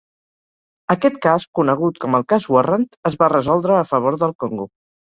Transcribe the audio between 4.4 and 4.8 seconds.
Congo.